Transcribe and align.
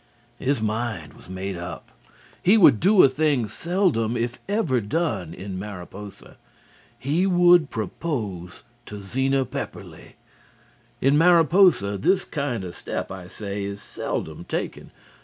His 0.39 0.63
mind 0.63 1.13
was 1.13 1.29
made 1.29 1.55
up. 1.55 1.91
He 2.41 2.57
would 2.57 2.79
do 2.79 3.03
a 3.03 3.07
thing 3.07 3.47
seldom 3.47 4.17
if 4.17 4.39
ever 4.49 4.81
done 4.81 5.31
in 5.31 5.59
Mariposa. 5.59 6.37
He 6.97 7.27
would 7.27 7.69
propose 7.69 8.63
to 8.87 8.99
Zena 8.99 9.45
Pepperleigh. 9.45 10.13
In 11.01 11.19
Mariposa 11.19 11.99
this 11.99 12.25
kind 12.25 12.63
of 12.63 12.75
step, 12.75 13.11
I 13.11 13.27
say, 13.27 13.63
is 13.63 13.79
seldom 13.79 14.43
taken. 14.45 14.89